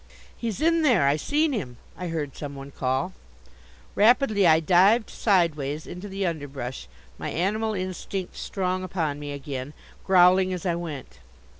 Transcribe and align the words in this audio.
"He's 0.35 0.61
in 0.61 0.81
there. 0.81 1.07
I 1.07 1.15
seen 1.15 1.53
him!" 1.53 1.77
I 1.95 2.07
heard 2.07 2.35
some 2.35 2.55
one 2.55 2.71
call. 2.71 3.13
Rapidly 3.93 4.47
I 4.47 4.59
dived 4.59 5.11
sideways 5.11 5.85
into 5.85 6.07
the 6.09 6.25
underbrush, 6.25 6.87
my 7.19 7.29
animal 7.29 7.75
instinct 7.75 8.35
strong 8.35 8.81
upon 8.83 9.19
me 9.19 9.31
again, 9.31 9.73
growling 10.03 10.53
as 10.53 10.65
I 10.65 10.73
went. 10.73 11.19